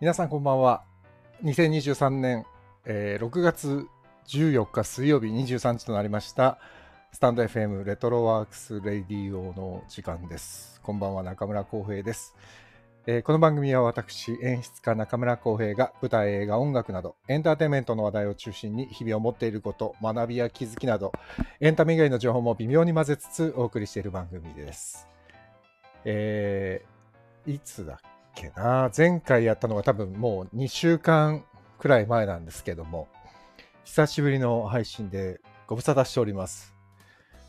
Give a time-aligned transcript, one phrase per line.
[0.00, 0.84] 皆さんこんばんは。
[1.42, 2.46] 2023年、
[2.84, 3.84] えー6月
[4.28, 6.60] 14日水曜日23時となりました。
[7.10, 10.80] スタンド FM レトロワークスレディオの時間です。
[10.84, 12.36] こんばんは、中村浩平です。
[13.08, 21.10] えーこの番組は私、演出家中村浩平が舞台、映画、音楽などエンターテインメントの話題を中心に日々を持っていること、学びや気づきなど
[21.58, 25.08] エンタメ以外の情報も微妙に混ぜつつお送りしている番組です。
[26.04, 26.98] えー
[27.46, 28.90] いつだっけな。
[28.96, 31.44] 前回やったのが多分もう2週間
[31.78, 33.08] くらい前なんですけども
[33.84, 36.74] 久しぶりの配信でご無沙汰しております。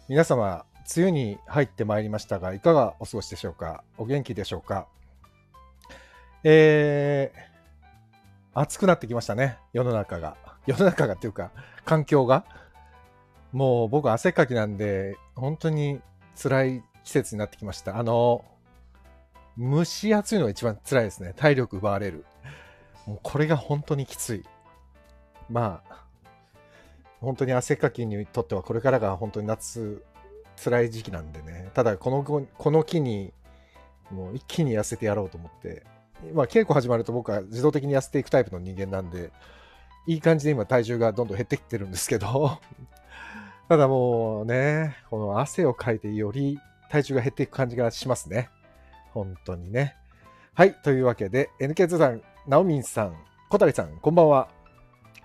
[0.08, 0.66] 皆様
[0.96, 3.84] 梅雨に入ってまいりましたがいかがお過ごしでしょうか？
[3.98, 4.88] お元気でしょうか？
[6.44, 9.58] えー、暑くなってきましたね。
[9.74, 10.36] 世の中が。
[10.66, 11.52] 世の中がっていうか
[11.86, 12.46] 環境が。
[13.52, 16.02] もう僕汗かきなんで本当に
[16.36, 17.98] 辛い季節になってきました。
[17.98, 18.46] あの
[19.60, 21.34] 蒸し暑いのが一番辛いですね。
[21.36, 22.26] 体力奪われる。
[23.06, 24.44] もうこれが本当にきつい。
[25.50, 26.06] まあ、
[27.20, 30.04] 本当に汗かきにとってはこれからが本当に夏
[30.64, 31.72] 辛い時期なんでね。
[31.74, 33.34] ただこのこの木に
[34.12, 35.86] もう一気に痩せてやろうと思って、
[36.34, 39.32] まあ稽古始まると僕は自動的に痩せていくタイプの人間なんで、
[40.08, 42.60] いい感じで今体重がどんどん減ってきてるんですけど、
[43.68, 48.50] ただもうね、この汗をかいてより体重が減っていく感じがしますね。
[49.14, 49.96] 本当にね。
[50.54, 50.74] はい。
[50.74, 53.16] というわけで、NK2 さん、ナオミンさん、
[53.50, 54.50] 小谷さん、こんばんは。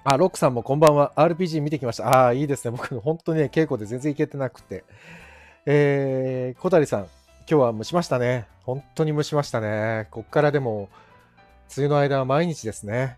[0.05, 1.13] あ、ロックさんもこんばんは。
[1.17, 2.09] RPG 見てきました。
[2.09, 2.77] ああ、いいですね。
[2.77, 4.85] 僕、本当にね、稽古で全然行けてなくて。
[5.67, 7.09] えー、小谷さん、今
[7.47, 8.47] 日は蒸しましたね。
[8.63, 10.09] 本当に蒸しましたね。
[10.11, 10.91] こっからでも、
[11.77, 13.17] 梅雨の間は毎日ですね。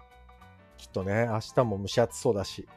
[0.78, 2.68] きっとね、明日も蒸し暑そうだし。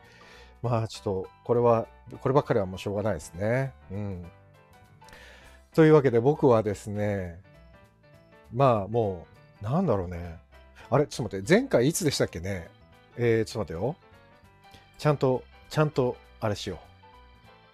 [0.61, 1.87] まあ、ちょっと、これは、
[2.21, 3.73] こればっかりはもうしょうがないですね。
[3.91, 4.25] うん。
[5.73, 7.39] というわけで、僕はですね、
[8.53, 9.25] まあも
[9.61, 10.37] う、なんだろうね。
[10.89, 12.67] あれ、ちょっと待って、前回いつでしたっけね？
[13.17, 13.95] えー、ちょっと待ってよ。
[14.97, 16.79] ちゃんと、ちゃんと、あれしよ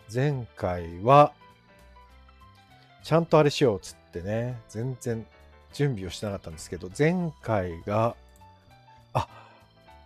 [0.10, 0.14] う。
[0.14, 1.32] 前回は、
[3.04, 5.26] ちゃんとあれしようっつってね、全然
[5.74, 8.16] 準備をしてなかったんですけど、前回が、
[9.14, 9.28] あ、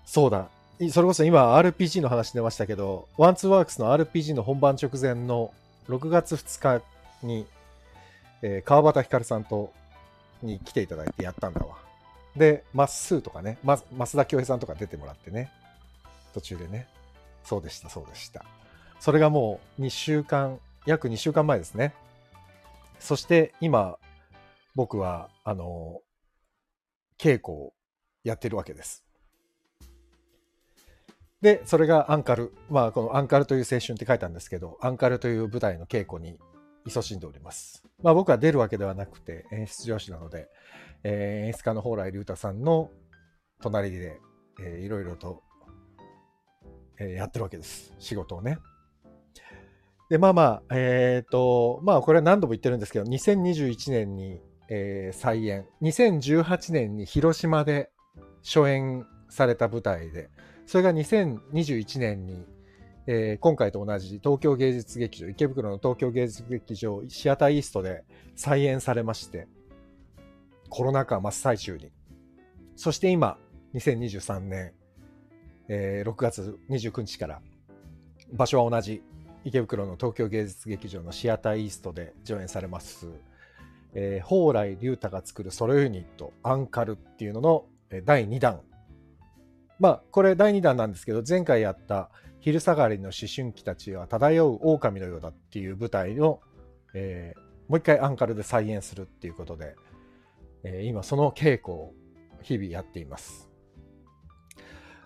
[0.06, 0.50] そうだ。
[0.92, 5.54] それこそ今 RPG の話出ましたけど、ワンツーワークスの RPG の本番直前の
[5.90, 6.86] 6月2日
[7.26, 7.46] に、
[8.42, 9.74] えー川端ひかるさんと
[10.42, 11.78] に来ていただいてやったんだわ。
[12.36, 15.52] で、まっすーとかね、ま、増田恭平さんとか出てもらってね、
[16.34, 16.88] 途中でね。
[17.44, 18.46] そうでした、そうでした。
[19.00, 21.94] それがもう2週間、約2週間前ですね。
[23.00, 23.98] そして今、
[24.76, 26.02] 僕は、あの、
[27.18, 27.74] 稽古を
[28.24, 29.04] やってるわけです。
[31.42, 32.54] で、それがアンカル。
[32.70, 36.38] まあ、このアンカルという青春って書いたんですけど、アンカルという舞台の稽古に
[36.90, 37.84] 勤しんでおります。
[38.04, 40.48] まあ僕は出るわけではなくて演出上司なので、
[41.04, 42.90] えー演出家の蓬莱竜太さんの
[43.62, 44.20] 隣で、
[44.62, 45.44] えーいろいろと、
[47.00, 47.94] えーやってるわけです。
[48.00, 48.60] 仕事をね。
[50.10, 57.92] で、まあまあ、えっ、と、まあこれは何度も言ってるんですけど、2021年に、えー再演、2018年に広島で
[58.44, 60.30] 初演された舞台で、
[60.66, 62.46] それが2021年に
[63.12, 68.04] えー今回と同じ東京芸術劇場、池袋の東京芸術劇場、シアターイーストで
[68.36, 69.48] 再演されまして、
[70.70, 71.92] コロナ禍真っ最中に。
[72.76, 73.40] そして今、
[73.74, 74.74] 2023年、
[75.70, 77.42] えー6月29日から、
[78.32, 79.02] 場所は同じ、
[79.44, 83.08] 池袋の東京芸術劇場のシアターイーストで上演されます、
[83.96, 87.66] えー蓬莱竜太が作るソロユニット、アンカルっていうのの
[88.06, 88.62] 第2弾。
[89.80, 96.42] まあ、これ第2弾なんですけど、前回やった昼下がりの思春期たちは漂う狼のようだっていう舞台を、
[96.94, 99.76] えーもう一回アンカルで再演するっていうことで、
[100.64, 101.94] えー今その稽古を
[102.42, 103.48] 日々やっています。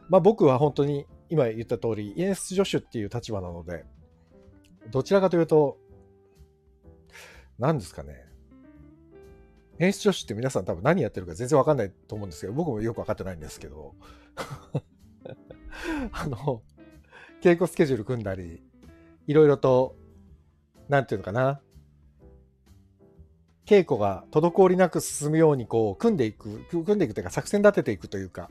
[0.08, 3.84] まあ僕は本当に今言った通り演出助手っていう立場なので、
[4.92, 5.78] どちらかというと、
[7.60, 8.26] 何ですかね。
[9.80, 13.96] 演出助手って皆さん多分何やってるか全然わかんないと思うんですけど、僕もよくわかってないんですけど、
[16.12, 16.62] あの、
[17.44, 18.64] 稽古スケジュール組んだり、
[19.28, 19.98] いろいろと、
[20.88, 21.60] なんていうのかな、
[23.66, 28.50] 稽古が滞りなく進むようにこう組んでいく、組んでいくというか作戦立てていくというか、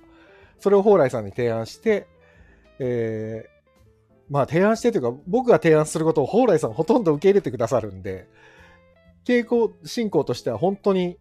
[0.58, 2.06] それを蓬莱さんに提案して、
[2.78, 3.52] えー
[4.28, 8.28] まあ提案してというか、僕が提案することを蓬莱さんほとんど受け入れてくださるんで、
[9.24, 11.16] 稽古進行としては本当に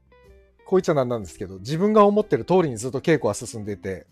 [0.66, 4.08] こいっちゃなんなんですけど、自分が思ってる通りにずっと稽古は進んでて、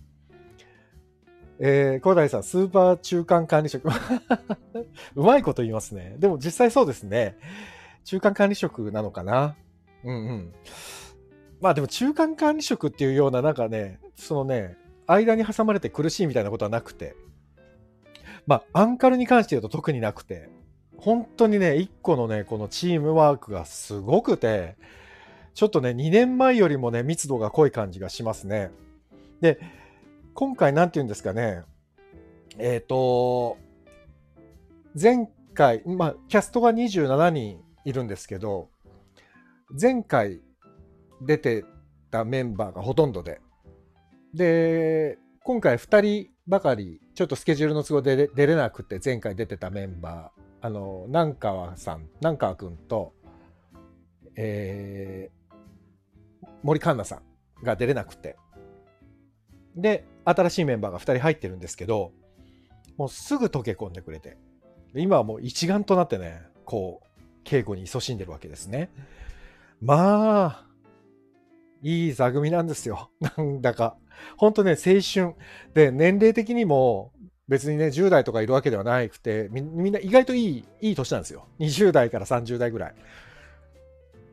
[1.62, 3.90] えー、小谷さん、スーパー中間管理職。
[5.16, 6.16] うまいこと言いますね。
[6.18, 7.38] でも実際そうですね。
[8.06, 9.56] 中間管理職なのかな？
[10.06, 10.54] うんうん。
[11.60, 17.16] まあでも中間管理職っていうようななんかね、そのね、間に挟まれて苦しいみたいなことはなくて、
[18.48, 20.48] まあアンカルに関して言うと特になくて、
[20.96, 24.78] 本当にね、一個のね、このチームワークがすごくて、
[25.54, 28.72] ちょっとね、2年前よりもね、密度が濃い感じがしますね。
[29.42, 29.60] で、
[30.40, 31.64] 今回なんて言うんですかね、
[32.58, 33.58] えっ、ー、と、
[34.96, 38.70] 前回、まあ、キャストが27人いるんですけど、
[39.70, 40.40] 前回
[41.22, 41.66] 出て
[42.10, 43.42] たメンバーがほとんどで、
[44.34, 53.12] で、今回2人ばかり、ちょっとスケジュールの都合で出れなくて、前回出てたメンバー、あの、南川さん、南川くんと、
[54.38, 57.22] えー、森環奈さ
[57.62, 58.38] んが出れなくて、
[59.76, 62.12] で、新しいメンバーが2人入ってるんですけど、
[62.98, 64.38] もうすぐ溶け込んでくれて、
[64.96, 68.90] 今はもう一丸となってね、こう、稽古に勤しんでるわけですね。
[69.82, 70.66] まあ、
[71.82, 73.10] いい座組なんですよ。
[73.38, 73.98] なんだか。
[74.38, 75.36] ほんとね、青春。
[75.74, 77.14] で、年齢的にも、
[77.48, 81.48] 別にね、10代とかいるわけではなくてみ、みんな意外といい、いい年なんですよ。
[81.60, 82.96] 20代から30代ぐらい。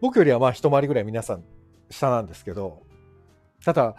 [0.00, 1.44] 僕よりはまあ一回りぐらい皆さん
[1.88, 2.82] 下なんですけど、
[3.64, 3.96] ただ、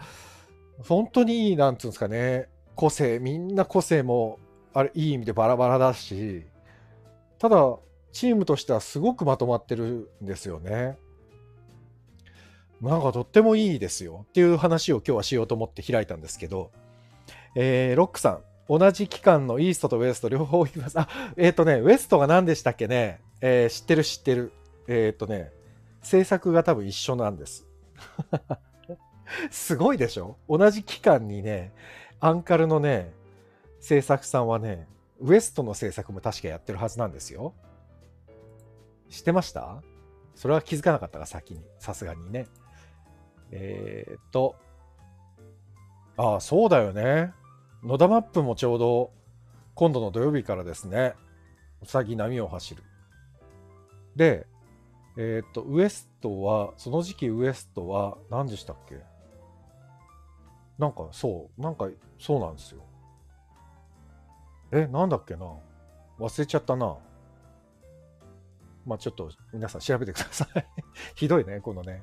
[0.86, 4.38] 本当にいい、なんつうんですかね、個性、みんな個性も、
[4.72, 6.44] あれ、いい意味でバラバラだし、
[7.38, 7.76] ただ、
[8.12, 10.96] チームとしてはすごくまとまってるんですよね。
[12.80, 16.70] なんかとってもいいですよっていう話を今日はしようと思って開いたんですけど、
[17.54, 20.98] えー、ロックさん、同じ期間のイーストとウエスト両方行きます。
[20.98, 24.52] あ、えっ、ー、とね、ウエストが何でしたっけね、えー、知ってる知ってる。
[24.86, 25.50] えっ、ー、とね、
[26.02, 27.66] 制作が多分一緒なんです。
[29.50, 30.36] すごいでしょ？
[30.48, 31.72] 同じ期間にね、
[32.20, 33.12] アンカルのね、
[33.80, 34.86] 制作さんはね、
[35.20, 37.54] ウエストの制作も確かやってるはずなんですよ。
[39.10, 39.82] 知ってました？
[40.34, 42.46] それは気づかなかったが先に、さすがにね。
[43.50, 44.54] えー、っと、
[46.16, 47.32] ああ、そうだよね。
[47.82, 49.10] 野田マップもちょうど
[49.74, 51.14] 今度の土曜日からですね。
[51.82, 52.82] うさぎ波を走る。
[54.16, 54.46] で、
[55.16, 59.00] えー、っと、ウエストは、その時期ウエストは何でしたっけ？
[60.78, 61.88] なんかそう、なんか
[62.18, 62.82] そうなんですよ。
[64.70, 65.46] え、なんだっけな
[66.18, 66.96] 忘れちゃったな。
[68.86, 70.64] まあちょっと皆さん調べてください
[71.14, 72.02] ひどいね、このね。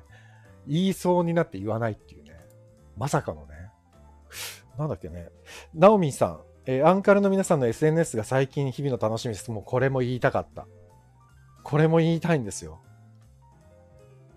[0.66, 2.36] 言いそうになって言わないっていうね。
[2.96, 3.70] まさかのね。
[4.78, 5.30] なんだっけね。
[5.74, 9.50] ナオミンさん、えー、アンカルの皆さんの SNS が最近日々の楽しみです。
[9.50, 10.66] もうこれも言いたかった。
[11.62, 12.80] これも言いたいんですよ。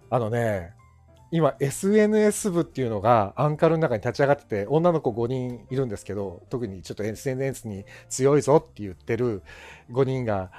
[0.09, 0.73] あのね、
[1.31, 9.43] 今 SNS 部っていうのがアンカルの中に立ち上がってて女の子5人いるんですけど特にちょっと SNS に強いぞって言ってる
[9.91, 10.51] 5人が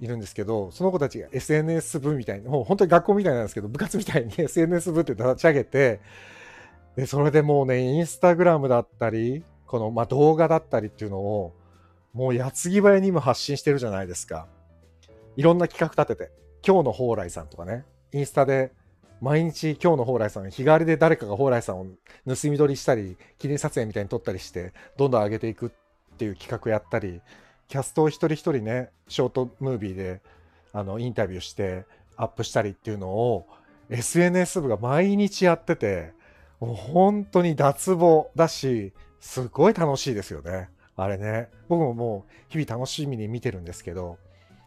[0.00, 6.00] いるんですけどその子たちが SNS 部みたいなもう本当に学校みたいなんですけど部活みたいに SNS 部って立ち上げて
[6.96, 11.54] でそれでもうねインスタグラムだったりこの、まあ、動画だったりっていうのを
[12.14, 14.46] もう矢継ぎ早に今発信してるじゃないですか。
[15.36, 16.32] いろんな企画立てて
[16.66, 18.72] 今日の蓬莱さんとかねインスタで
[19.20, 21.86] 毎日今日の蓬莱さん日替わりで誰かが蓬莱さんを
[22.26, 27.22] 盗み撮りしたり記念撮影みたいに撮ったりしてどんどん上げていくっていう企画やったり
[27.68, 30.20] キャストを一人一人ねショートムービーで
[30.72, 31.86] あのインタビューして
[32.16, 33.46] アップしたりっていうのを
[33.88, 36.12] SNS 部が毎日やってて
[36.60, 40.68] もう本当に脱帽だしすごい楽しいですよね。
[40.96, 41.48] あれね。
[41.68, 44.18] 僕ももう日々楽しみに見てるんですけど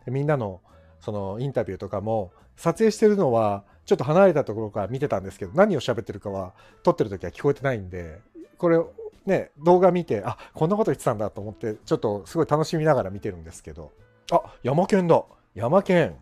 [0.05, 0.61] みんなの
[0.99, 6.53] そのインタビューとかも撮影してるのはちょっと離れたところから見てたんですけど、何を喋ってるかは
[6.83, 8.21] 撮ってる時は聞こえてないんで、
[8.59, 8.79] これ
[9.25, 13.91] ね、動画見て、あ、こんなこと言ってたんだと思って、ちょっとすごい楽しみながら見てるんですけど、
[14.31, 15.23] あ、山県だ
[15.55, 16.17] 山県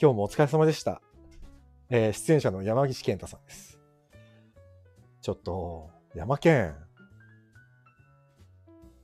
[0.00, 1.00] 今日もお疲れ様でした。
[1.90, 3.78] えー、出演者の山岸健太さんです。
[5.22, 6.74] ちょっと、山県。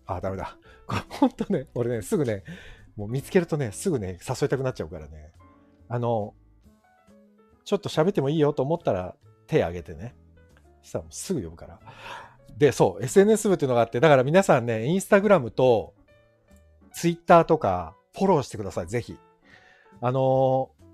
[0.06, 0.56] あ、ダメだ。
[0.88, 2.42] これほんとね、俺ね、すぐね、
[2.96, 5.30] もう見つけるとね、すぐね、誘いたくなっちゃうからね。
[5.88, 6.34] あの、
[7.64, 9.14] ちょっと喋ってもいいよと思ったら
[9.46, 10.14] 手挙げてね。
[10.82, 11.78] したらすぐ呼ぶから。
[12.56, 15.94] で、そう、SNS 部っていうのがあって、だから皆さんね、インスタグラムと
[16.92, 19.16] ツイッターとかフォローしてください、ぜひ。
[20.00, 20.84] あのー、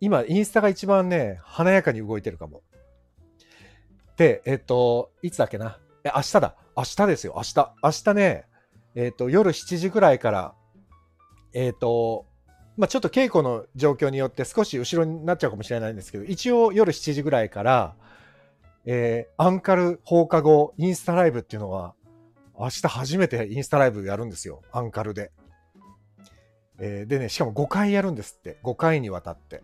[0.00, 2.62] 今、インスタが一番ね、華やかに動いてるかも。
[4.16, 5.78] で、えっと、いつだっけな？
[6.04, 6.56] え、明日だ。
[6.76, 7.74] 明日ですよ、明日。
[7.82, 8.44] 明日ね、
[8.94, 10.54] えっと、夜7時ぐらいから、
[11.54, 12.26] えっと、
[12.76, 17.94] まあ、ちょっと稽古の状況によって少し後ろになっちゃうかもしれないんですけど、一応夜7時ぐらいから、
[18.84, 21.94] えー、アンカル放課後インスタライブっていうのは、
[22.58, 24.62] 明日初めてインスタライブやるんですよ。
[24.72, 25.32] アンカルで。
[26.78, 28.58] えー、でね、しかも5回やるんですって。
[28.64, 29.62] 5回にわたって。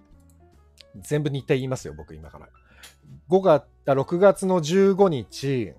[1.01, 2.49] 全部日程言いますよ、僕今から。
[3.31, 5.73] 5月、6月の15日、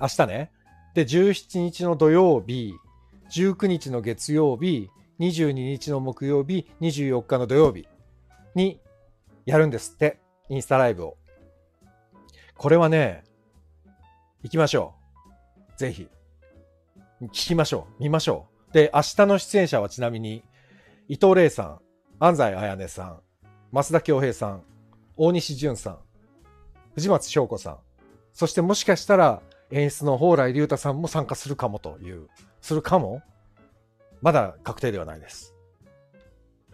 [0.00, 0.52] 明日ね。
[0.94, 2.74] で、17日の土曜日、
[3.30, 7.88] 19日の月曜日、22日の木曜日、24日の土曜日
[8.54, 8.80] に
[9.46, 10.20] やるんですって。
[10.48, 11.16] インスタライブを。
[12.56, 13.24] これはね、
[14.42, 14.94] 行きましょ
[15.76, 15.78] う。
[15.78, 16.08] ぜひ。
[17.22, 18.02] 聞きましょう。
[18.02, 18.72] 見ましょう。
[18.72, 20.44] で、明日の出演者はちなみに、
[21.08, 21.80] 伊藤玲さん、
[22.18, 23.20] 安西彩音さん、
[23.72, 24.62] 増田恭平さん、
[25.16, 25.98] 大西淳さん、
[26.94, 27.78] 藤松翔子さん、
[28.32, 32.28] そしてもしかしたら演出の蓬莱竜太さんも参加するかもという、
[32.60, 33.22] するかも
[34.20, 35.54] まだ確定ではないです。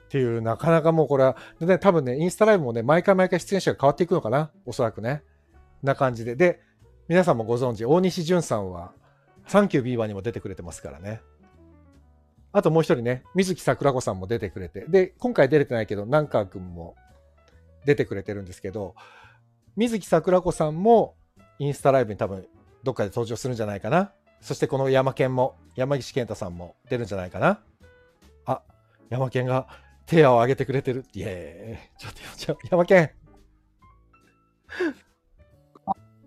[0.04, 4.50] っていう、なかなかもうこれは、でね、多分ね、インスタライブもね、毎回毎回出演者が変わっていくのかな？
[4.64, 5.22] おそらくね。
[5.82, 6.36] な感じで。
[6.36, 6.60] で、
[7.08, 8.92] 皆さんもご存知、大西淳さんは、
[9.46, 11.20] サンキュービーバーにも出てくれてますからね。
[12.52, 14.86] あともう一人ね、水木桜子さんも出てくれて。
[14.88, 16.94] で、今回出れてないけど、南川くんも
[17.84, 18.94] 出てくれてるんですけど、
[19.74, 21.16] 水木桜子さんも
[21.58, 22.46] インスタライブに多分
[22.84, 24.12] どっかで登場するんじゃないかな。
[24.40, 27.60] そしてこの山健も、山岸健太さんも出るんじゃないかな。
[28.46, 28.62] あ、
[29.10, 29.66] 山健が
[30.06, 31.04] 手を挙げてくれてる。
[31.14, 31.98] イエーイ。
[31.98, 33.10] ちょっと、ちょ山健。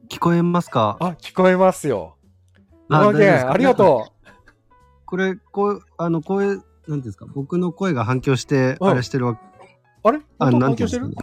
[0.10, 0.98] 聞こえますか？
[1.00, 2.18] あ、聞こえますよ。
[2.90, 4.12] あ山健、ありがと
[5.06, 6.64] これ、こう、あの、声、なんてい
[6.94, 9.42] うんですか、僕の声が反響して、うんあれしてるわけ。
[9.42, 9.48] う。
[10.04, 10.20] あれ？
[10.40, 11.08] あ、なんていうんですか？
[11.08, 11.14] ね。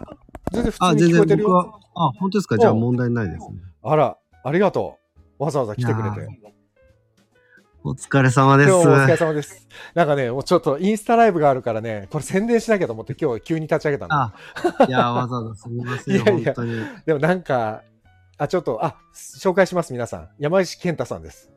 [0.51, 1.49] 全然普あ、通に全聞こえてるよ。
[1.49, 2.57] 然僕は、あ、本当ですか？
[2.57, 3.57] じゃあうん問題ないですね。
[3.83, 4.97] あら、ありがと
[5.39, 5.43] う。
[5.43, 6.54] わざわざ来てくれて。
[7.87, 8.69] お疲れ様です。
[8.71, 9.67] 今日もお疲れ様です。
[9.93, 14.15] なんかね、もうちょっとインスタライブがあるからね、これ宣伝しなきゃと思って今日急に立ち上げたの。
[14.15, 14.33] あ、
[14.89, 16.55] いや、わざわざすみません、いやいや。
[17.05, 17.83] でもなんか、
[18.39, 20.29] あ、ちょっと、あ、紹介します、皆さん。
[20.39, 21.51] 山石健太さんです。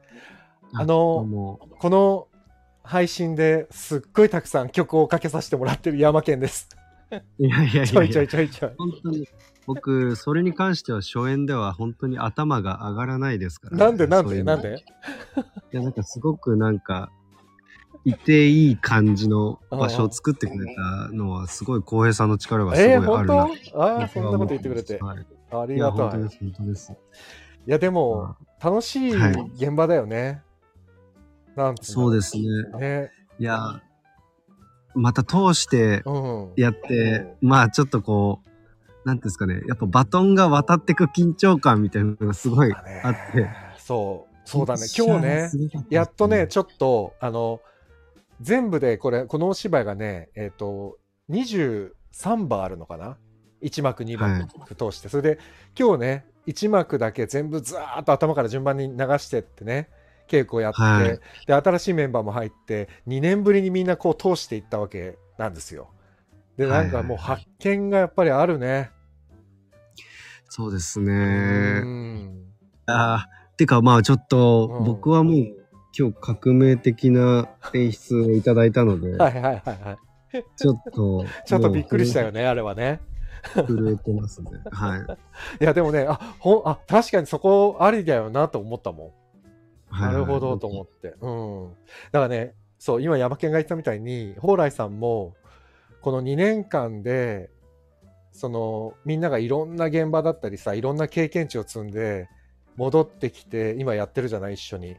[0.74, 2.28] あのこの
[2.82, 6.68] 配信ですっごいたくさん曲をかけさせてもらってる山健です。
[7.38, 8.72] いやいやいちょいちょやいやいちょいちょい。
[8.76, 9.26] 本当に。
[9.68, 14.82] 僕、それに関しては初演では本当に頭が上がらないですから、なんでなんそういうなんで？
[15.72, 17.12] いや、なんかすごくなんか、
[18.06, 23.46] いていい感じの場所を作ってくれたのは、すごい浩平さんの力がすごいえー、本あるな。
[23.72, 24.98] 当ああ、そんなこと言ってくれて。
[25.02, 26.08] はい、ありいや、がとう。
[26.08, 26.92] い本当です、本当です。
[27.66, 30.42] や、でも、楽しいはい現場だよね。
[31.54, 32.42] なんつそうですね。
[32.72, 33.10] すね。
[33.38, 33.82] いや、
[34.94, 36.52] また通してうん。
[36.56, 38.48] やって、まあちょっとこう、
[39.04, 43.48] なんですかね、やっぱバトンが渡ってく緊張感みたいなのがすごいあって。
[43.78, 44.86] そう、そうだね。
[44.96, 45.50] 今日ね、
[45.90, 47.60] やっとね、ちょっと、あの、
[48.40, 50.98] 全部でこれ、このお芝居がね、えっ、と、
[51.30, 53.16] 23番あるのかな
[53.62, 55.08] ?1 幕、2幕通して。
[55.08, 55.38] それで、
[55.78, 59.90] 今日ね、1幕だけ全部ずーっと頭から順番に流してってね、
[60.28, 65.90] 稽古やって、はいで、新しいメンバーも入って、2年ぶりにみんなこう通していったわけなんですよ。
[66.58, 68.90] で、なんかもう発見がやっぱりあるね。
[70.48, 71.80] そうですうね。
[71.80, 72.44] ん。
[72.86, 75.34] あーてかまあちょっとうん僕はもう
[75.96, 80.44] 今日革命的な演出をいただいたので、 はいはいはいはい。
[80.56, 82.26] ちょっと、 ちょっとびっくりしたよ。
[82.26, 83.00] よね、あれはね。
[83.54, 84.50] 震えてますね。
[84.70, 85.00] はい。
[85.62, 89.06] いやでもね、あ、ほん、あ、確かにそこありだよなと思ったもん。
[89.90, 91.14] はいなるほどと思って。
[91.20, 91.68] うん。
[92.12, 95.34] だからね、そう、今山県が言ったみたいに、蓬莱さんも、
[96.00, 97.50] この2年間で、
[98.32, 102.28] その、みんながいろんな現場だったりさ、いろんな経験値を積んで、
[102.76, 104.96] 戻ってきて、今やってるじゃない、一緒に。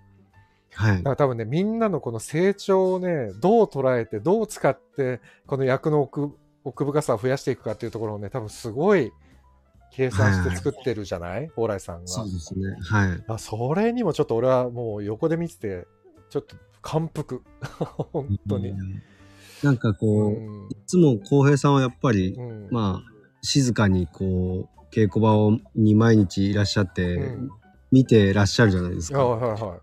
[0.73, 1.09] はいだか。
[1.11, 6.31] ら多分ね、みんなのこの成長をね、どう捉えて、どう使って、この役の奥
[6.65, 9.11] 奥深さを増やしていくかっていうところをね、多分すごい
[9.93, 11.47] 計算して作ってるじゃない？
[11.47, 12.07] 蓬莱さんが。
[12.07, 12.75] そうですね。
[12.81, 13.23] はい。
[13.29, 15.87] あそれにもちょっと俺はもう横で見てて、
[16.29, 17.41] ちょっと感服。
[18.11, 18.73] 本当にう。
[18.75, 19.01] ん
[19.63, 23.11] なんかこう、いうんつも浩平さんはやっぱり、うんまあ、
[23.41, 27.49] 静かにこう、稽古場をに毎日いらっしゃって、うん
[27.91, 29.25] 見てらっしゃるじゃないですか。
[29.25, 29.79] はいはいは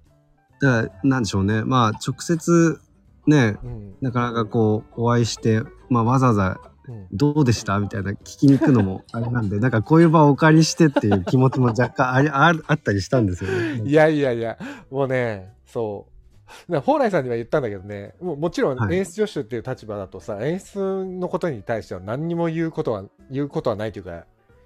[0.60, 1.64] だから、なんでしょうね。
[1.64, 2.78] まあ、直接、
[3.26, 3.56] ね、
[4.00, 7.80] なかなかこう、お会いして、まあ、わざわざ、うんどうでした？
[7.80, 13.82] みたいな聞きに行くのもあれなんで、なんかこういう場をお借りしてっていう気持ちも若干ありああったりしたんですよね。
[13.84, 14.56] いやいやいや、
[14.88, 16.12] もうね、そう。
[16.68, 24.24] な蓬莱さんには言ったんだけどね、もうもちろんはい演出助手っていう立場だとさ、演出のことに対しては何にも言うことは、言うことはないというか、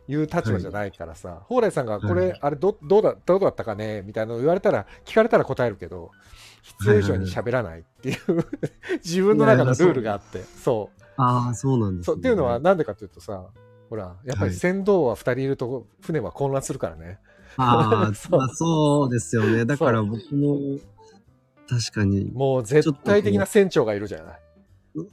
[0.08, 6.10] 言う立場じゃないからさ、蓬莱さんがこれ、はいあれど、どうだ、どうだったかねみたいなの言われたら、聞かれたら答えるけど、
[6.62, 8.18] 必要以上に喋らないっていう、
[9.04, 11.02] 自分の中のルールがあって、そう。
[11.16, 12.16] ああ、そうなんです、ね。
[12.18, 13.46] っていうのはなんでかっていうとさ、
[13.88, 17.18] ほら、やっぱりはい船頭は2人いると船は混乱するからね。
[17.56, 19.64] あ あ、そうまあそうですよね。
[19.64, 20.78] だから僕も、
[21.70, 24.40] 確かに、もう絶対的な船長がいるじゃない。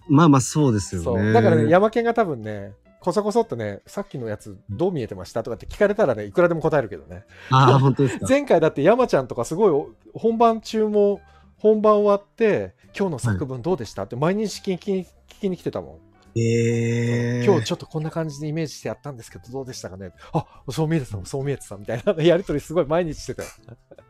[0.10, 1.18] まあまあそうですよ。
[1.18, 1.34] ね。
[1.34, 7.26] だからね、山県が多分ね、こそこそっとね、さっきのやつどう見えてましたとかって聞かれたらね、いくらでも答えるけどね。
[7.52, 8.26] ああ、本当ですか。
[8.30, 11.22] 前回だって山ちゃんとかすごいお本番中も
[11.58, 15.08] 本番終わって今日の作文どうでした、って毎日聞きに聞
[15.42, 23.50] きに来てたもん、ええ今日ちょっとこんな感じでイメージしてやったんですけどどうでしたかねあそう見えてたそう見えてたみたいなやりとりすごい毎日してたよ、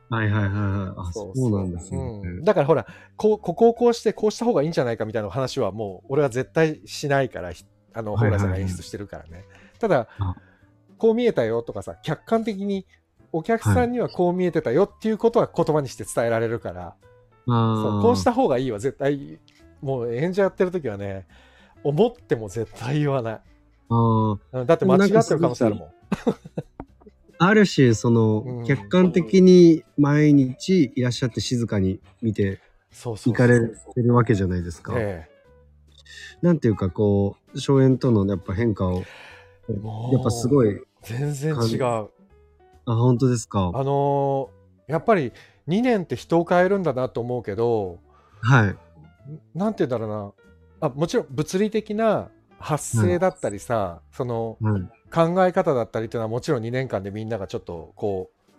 [0.09, 0.93] はいはいはいはい。
[0.97, 1.97] あ、そうなんですね。
[1.99, 2.43] うん。
[2.43, 2.85] だからほら
[3.17, 8.39] こうここをこうしてこうした方がいいんじゃないかみたいな話はもう俺は絶対しないからひあのはいはいはい。
[8.39, 9.45] 蓬莱さんが演出してるからね、
[9.79, 10.35] ただあ。
[10.97, 12.85] こう見えたよとかさ客観的に
[13.31, 16.95] お客さんにはこう見えてたよっていうことは言葉にして伝えられるから、
[17.45, 19.39] そあうこうした方がいいは絶対
[19.81, 21.27] もう演者やってる時はね
[21.83, 23.41] 思っても絶対言わない。
[23.89, 25.89] あだって間違ってる可能性あるもん
[27.39, 32.59] ある種、その、うん客観的に毎日いらっしゃって静かに見て
[32.91, 33.59] そうそうそういかれ
[33.95, 34.93] てるわけじゃないですか。
[34.97, 35.27] え
[36.41, 39.05] なんていうか、こう、荘園とのやっぱ変化を、
[40.11, 42.09] やっぱすごい、全然違うあ、
[42.85, 43.71] 本当ですか？
[43.73, 45.33] あのーやっぱり
[45.67, 47.99] 2年って人を変えるんだなと思うけど
[48.41, 48.75] はい。
[49.53, 50.09] なんて言うんだろう
[50.79, 54.81] なあもちろん物理的な発声だったりさ、そのはい。
[55.17, 58.57] 考え方だったりっていうのはもちろん2年間でみんながちょっとこう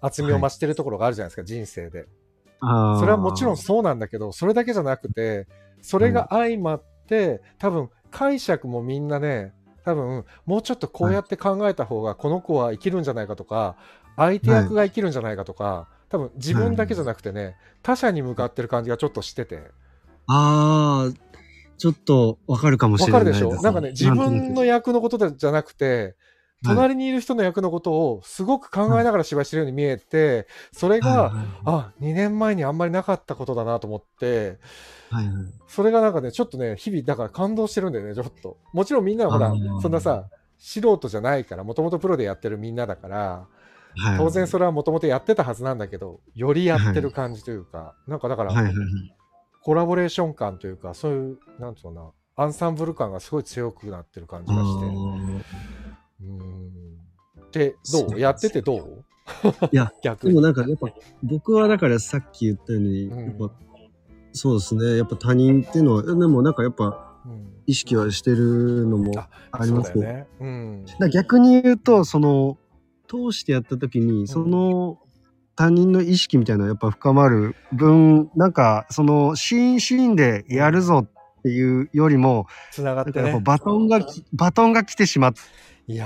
[0.00, 2.06] 厚みを増してるところがあるじゃないですか、人生で。
[2.60, 5.46] それはもちろんそうなんだけどそれだけじゃなくて
[5.82, 9.52] それが相まって、多分解釈もみんなね
[9.84, 13.76] 多分もうちょっとこうやって考えた方がこの子は生きるんじゃないかとか
[14.16, 19.70] 相手役が生きるんじゃないかとか、多分自分だけじゃなくてね、他者に向かってる感じがちょっとしてて。
[20.26, 21.33] ああ、
[21.78, 23.44] ちょっとわかるかもしわれないです。
[23.44, 23.62] かるでしょ？
[23.62, 26.14] なんかね自分の役のことじゃなくてはい
[26.66, 34.58] 隣にいる人の役のことをすごく考えながら芝居してるように見えてそれが、はいはいあ2年前にあんまりなかったことだなと思って
[35.10, 35.34] はいはい
[35.68, 38.56] それがなんかね、ちょっとね、日々、だから感動してるんだよね、ちょっと。
[38.72, 40.24] もちろんみんなはほらそんなさ、
[40.56, 43.46] 素人じゃないから、もともとプロでやってるみんなだから、
[43.96, 44.18] はい。
[44.18, 48.84] 当然それはもともとやってたはずなんだけど、よりやってる感じというか、なんかだから、はいはいはい。
[49.64, 52.00] コラボレーション感というか、そういう、なんつうのか
[52.36, 54.86] な、アンサンブル感がすごい強くなってる感じがして。
[54.86, 56.98] うーん。
[57.52, 59.04] で、どそううやっててどう？
[59.72, 60.34] いや、 逆に。
[60.34, 60.88] でもなんかやっぱ
[61.22, 63.50] 僕はだからさっき言ったように、うんやっぱ
[64.36, 70.26] そうですねやっぱ他人っていうのはでもなんかやっぱうん意識はしてるのもあありますそうだよね。
[70.40, 70.84] うん。
[71.12, 72.58] 逆に言うとその
[73.06, 74.98] 通してやった時にその
[75.56, 83.40] 他人の意識みたいなのがやっぱ深まる分なんかそのシーンシーンでやるぞっていうよりもつながってね。
[83.42, 85.34] バトンがきバトンが来てしまっ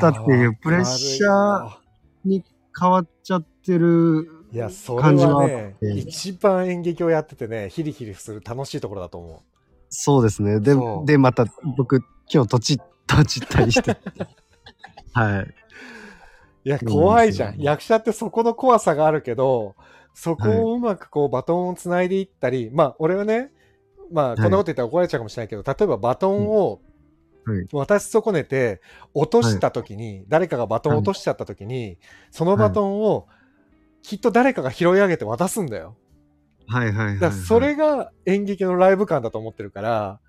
[0.01, 1.79] たっていうプレッシャー
[2.25, 2.45] に
[2.79, 5.91] 変わっちゃってるいや、それ感じはね、て。
[5.91, 9.43] 一番演劇をやっててね、ヒリヒリする楽しいところだと思
[9.91, 10.61] そうですね。
[10.61, 13.97] ででまた僕今日とちとちったりして。
[15.13, 15.55] はい。
[16.77, 16.79] う。
[16.85, 17.61] いや、怖いじゃん。
[17.61, 19.75] 役者ってそこの怖さがあるけど、
[20.15, 23.51] そこをうまくこうバトンをつないでいったり、まあ、俺はね、
[24.11, 26.81] まあ、こんなこと言ったら怒られちゃうかもしれないけど、例えばバトンを
[27.45, 27.67] はい。
[27.73, 28.83] 渡し損ねて
[29.15, 31.99] 落とした時に、誰かがバトンを落としちゃった時に、
[32.31, 33.27] そのバトンを
[34.03, 35.97] きっと誰かが拾い上げて渡すんだよ。
[36.67, 36.93] はい。
[36.93, 36.97] はい。
[36.97, 37.21] はい、はい。
[37.21, 40.28] だそれが演劇のライブ感だと思ってるから、うん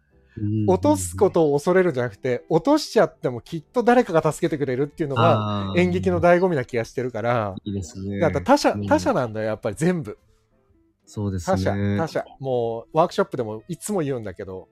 [0.68, 8.20] 落とすことを恐れるんじゃなくて、落としちゃってもきっと誰かが助けてくれるっていうのが演劇の醍醐味な気がしてるから、いいですね。
[8.20, 10.18] だから他者、うん他者なんだよ、やっぱり全部。
[11.06, 11.98] そうです他者、ね。
[11.98, 12.26] 他者。
[12.40, 14.70] もうワークショップでもいつも言うんだけど、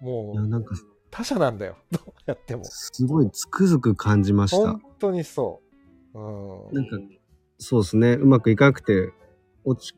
[0.00, 0.74] もうなんか
[1.10, 2.64] 他者なんだよ、 どうやっても。
[2.64, 4.82] すごいつくづく感じました本。
[4.98, 5.62] 当にそ
[6.14, 6.18] う。
[6.18, 6.74] うん。
[6.74, 6.98] なんか
[7.58, 8.14] そうですね。
[8.14, 9.12] うまくいかなくて
[9.64, 9.94] 落ち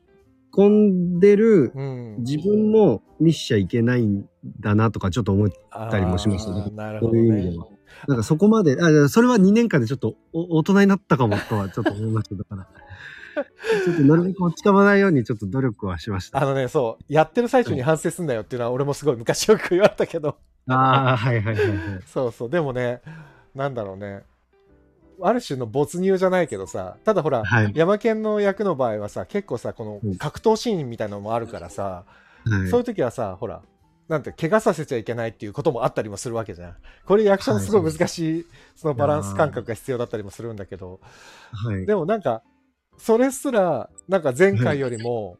[0.53, 4.25] 込んでるうん、自分も見しちゃいけないん
[4.59, 5.49] だなとかちょっと思っ
[5.89, 7.57] たりもしましたねなるそほどねういう意味で。
[7.57, 7.67] は。
[8.07, 12.35] なんかそこまで、あそれは2年間でちょっとお大人になったかもとはちょっと思いました。
[12.35, 12.67] だから。
[13.85, 16.41] ちょっとなるべく落ち込まないようにちょっと努力はしました。
[16.41, 20.37] あのね、そう、やってる最中に反省すんだよっていうのは俺もすごい昔よく言われたけど、
[20.67, 21.77] ああ、はいはいはいはい。
[22.05, 23.01] そうそう、でもね、
[23.55, 24.23] なんだろうね、
[25.21, 27.71] ある種の没入じゃないけどさ、ただほら、はい。
[27.75, 32.05] 山県の役の場合はさ、結構さ、このうん格闘シーンみたいなのもあるからさ、
[32.45, 33.61] はいそういう時はさ、ほら、
[34.09, 36.75] なんて、怪我させちゃいけないっていうこともあったりもするわけじゃん。
[37.05, 38.45] これ役者のすごい難しい、
[38.75, 40.99] そのバランス感覚が必要だったりもするんだけど、
[41.51, 41.85] はい。
[41.85, 42.43] でもなんか、
[42.97, 45.37] それすら、なんか前回よりも、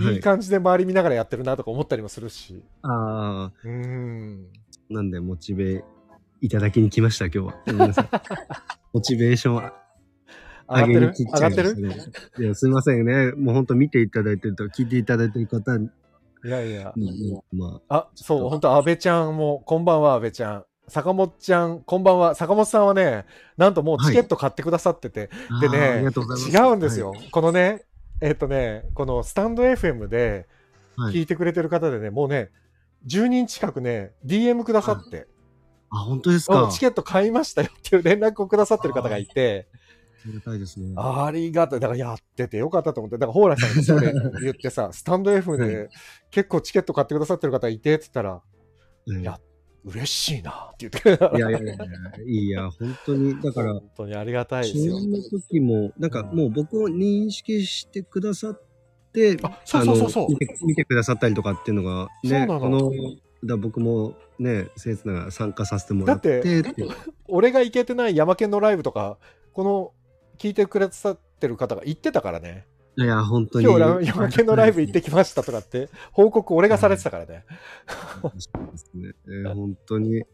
[0.00, 2.64] いい感じで周り見ながらやってるなとか思ったりもするし。
[2.82, 4.46] ああ、うーん。
[4.88, 5.84] なんでモチベ
[6.40, 7.54] いただきに来ました、今日は。
[7.66, 8.08] ごめんなさい。
[8.92, 9.74] モチベーションは
[10.68, 11.28] 上げにってる？
[11.28, 11.94] ちゃいましたね
[12.38, 13.32] いや、すいませんね。
[13.32, 15.90] もう本当見ていただいてると、聞いていただいてる方に、
[16.44, 16.94] いやいや。
[17.52, 20.64] まあ、そう、本当安倍ちゃんも、こんばんは、安倍ちゃん。
[20.88, 22.34] 坂本ちゃん、こんばんは。
[22.34, 23.26] 坂本さんはね、
[23.56, 26.64] なんともうチケット買ってくださってて、でねあーありがとうございます。
[26.64, 27.14] 違うんですよ。
[27.30, 27.84] このね、
[28.20, 30.48] えっ、とね、このスタンド FM で
[30.96, 31.06] はい。
[31.06, 31.14] はい。
[31.14, 32.50] 聞いてくれてる方でね、もうね、
[33.06, 35.26] 10人近くね、DM くださって、
[35.90, 36.70] あ、本当ですうんか。
[36.72, 39.68] チケット買いましたよっていう連絡をくださってる方がいて、
[40.24, 40.94] ありがたいですね。
[40.96, 41.80] ありがたい。
[41.80, 45.88] だからやっててよかったと思って、だから蓬莱さんにそれ言ってさ、スタンド F はで
[46.30, 48.42] 結構チケット買ってくださってる方いてって言ったら、
[49.06, 49.40] うんいや
[49.84, 51.38] 嬉しいなって言って。
[51.38, 51.84] いやいやいやいや、
[52.26, 55.06] いや、本当に、だから、本当にありがたいですよそ。
[55.06, 58.62] の時も、なんかもう僕を認識してくださっ
[59.12, 62.92] て、あそうそうそうそう見て見てくださったりとかっていうのが、ね、そうなのこの、
[63.44, 66.86] だ僕もね、僭越ながら参加させてもらって、だって
[67.28, 69.18] 俺が行けてない山県のライブとか、
[69.52, 69.92] この
[70.38, 72.66] 聞いてくださってる方が行ってたからね。
[72.96, 73.66] いや、本当に。
[73.66, 77.44] 今日山県のライブ行ってきましたとかって、報告俺がされてたからね。
[78.20, 78.40] そうで
[78.76, 79.12] すね。
[79.26, 80.18] えー本当に。
[80.20, 80.24] い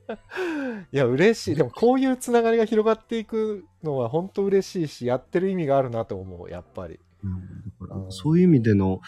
[0.91, 1.55] や、嬉しい。
[1.55, 6.99] でもこういうつながりが広がっていくのは本当嬉しいし、やってる意味があるなと思う、やっぱり。
[7.23, 7.67] うん
[8.09, 9.01] そういう意味での、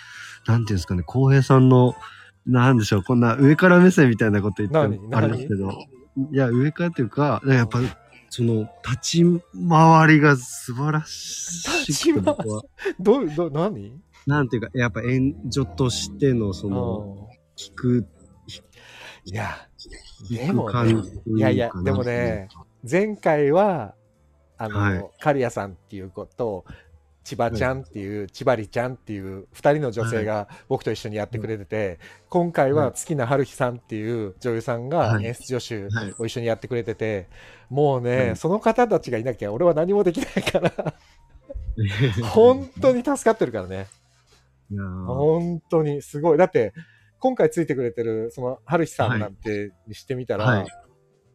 [0.47, 1.95] なんていうんですかね、浩平さんの、
[2.49, 4.99] なんでしょう、こんな上から目線みたいなこと言って何？
[4.99, 5.71] もあれですけど、
[6.33, 7.79] いや、上からというか、やっぱ、
[8.31, 9.25] その、立ち
[9.69, 12.25] 回りが素晴らし立ち回り？
[12.99, 14.01] どう、どう、何？
[14.27, 18.07] なんていうか、やっぱ援助としての、その、聞く、
[19.25, 19.69] いや、
[20.31, 21.03] で聞もね、
[21.37, 22.49] いやいや、でもね、
[22.91, 23.95] 前回は、
[24.57, 25.11] あの、はい。
[25.21, 26.65] 刈谷さんっていう子と、
[27.29, 31.99] 千葉ちゃんっていう、千葉里ちゃんっていう二人の女性が僕と一緒にやってくれてて、
[32.31, 35.27] 今回は月名春日さんっていう女優さんがはい。
[35.27, 36.15] 演出助手はい。
[36.19, 37.29] を一緒にやってくれてて、
[37.69, 38.37] もうね、はい。
[38.37, 40.95] その方たちがいなきゃ俺は何もできないから、
[42.33, 43.89] 本当に助かってるからね。
[45.07, 46.39] 本当にすごい。
[46.39, 46.73] だって、
[47.19, 50.65] 今回ついてくれてる、その、春日さんなんてにしてみたら、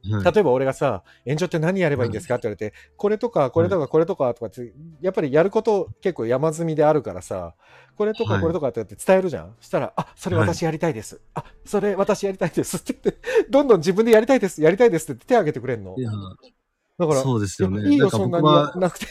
[0.04, 2.36] はいはい例えば俺がさ、炎上って何やればいいんですか？
[2.36, 7.56] って言われて、これとか、これとか、これとかとかって、やっぱりやること結構山積みであるからさ、
[7.96, 9.56] これとか、はいこれとかって伝えるじゃん。
[9.62, 11.22] したら、あ、それ私やりたいです。
[11.34, 16.02] あ、それ私やりたいですって言って、 どんどん自分でやりたいです、やりたいですって手挙げてくれんのい。
[16.02, 16.12] や
[16.98, 17.82] だから、そうですよね。
[17.82, 19.06] いやいいよ、そんなになくて。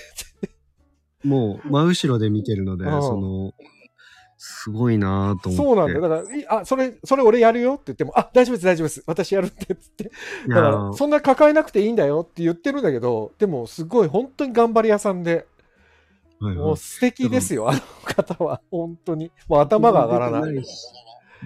[1.24, 3.52] もう真後ろで見てるので、うんその、
[4.44, 5.64] すごいなぁと思って。
[5.64, 6.00] そうなんだよ。
[6.00, 9.04] だから、いあ、それ、それ俺やるよって言っても、あ、大丈夫です、大丈夫です。
[9.06, 10.10] 私やるってって。
[10.48, 15.46] だから、ーそんな抱えなくていいんだよって言ってるんだけど、でも、すごい、本当に頑張り屋さんで、
[16.40, 18.60] はいはいもう素敵ですよ、あの方は。
[18.72, 19.30] 本当に。
[19.46, 20.64] もう頭が上がらない。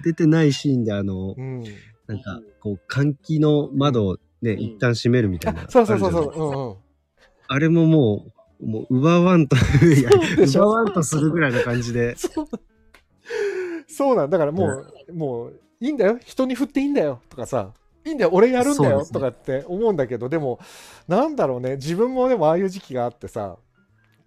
[0.03, 1.63] 出てないシーンで、あの、うん。
[2.07, 5.65] なんか、こう、換気の窓をね、ん一旦閉めるみたいな。
[5.65, 6.19] あそうそうそうそ。
[6.21, 6.75] ううんうん。
[7.47, 8.25] あれもも
[8.59, 9.55] う、もう、奪わんと、
[10.41, 12.15] 奪わんとするぐらいの感じで。
[12.17, 12.47] そう
[13.87, 16.19] そうなんだからもう、もう、いいんだよ。
[16.23, 17.21] 人に振っていいんだよ。
[17.29, 17.73] とかさ。
[18.05, 18.31] いいんだよ。
[18.33, 18.99] 俺やるんだよ。
[18.99, 20.59] ねとかって思うんだけど、でも、
[21.07, 21.75] なんだろうね。
[21.75, 23.57] 自分もでもああいう時期があってさ、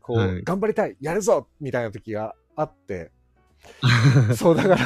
[0.00, 0.96] こう、はい頑張りたい。
[1.00, 3.10] やるぞみたいな時があって。
[4.36, 4.76] そう、だから、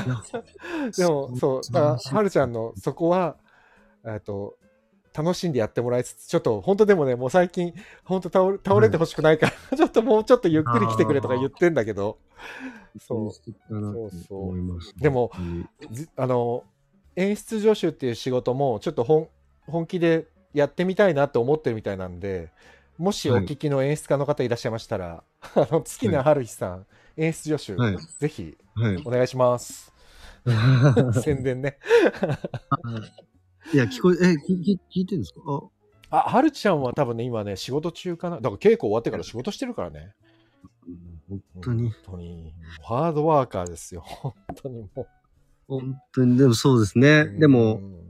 [0.97, 3.37] でも、そう、だから、はるちゃんのそこは、
[4.05, 4.57] えっと、
[5.15, 7.73] 楽しんでやってもらいつつ、ちょっと、本当でもね、もう最近、
[8.05, 12.19] 本当倒れ倒れてほしくないから、 ちょっともうちょっとゆっくり来てくれとか言ってんだけど、
[12.99, 13.33] そう。
[13.33, 14.95] 素敵だなと思います。
[14.97, 15.31] でも
[16.17, 16.65] あの
[17.17, 19.29] 演出助手っていう仕事もちょっと本
[19.67, 22.51] 本気でやってみたいなって思ってるみたいなんで
[22.99, 25.25] もしお聞きの演出家の方いらっしゃいましたら、
[25.57, 28.57] あの月名春日さん、演出助手、はいぜひ。
[29.05, 29.93] お願いします。
[31.23, 31.79] 宣伝ね。
[33.73, 35.41] いや、聞こえ、え、聞聞聞いてるんですか？
[36.11, 38.37] あ、あはるちゃんは多分ね今ね仕事中かな。
[38.37, 40.15] だから稽古終わってから仕事してるからね
[41.55, 45.07] 本当に、本当にハードワーカーですよ 本当にも
[45.67, 47.25] 本当に、でもそうですうね。
[47.27, 48.01] でうも、ん